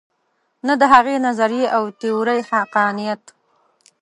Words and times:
نه 0.67 0.73
د 0.81 0.83
هغې 0.93 1.15
نظریې 1.27 1.65
او 1.75 1.83
تیورۍ 1.99 2.39
حقانیت. 2.49 3.23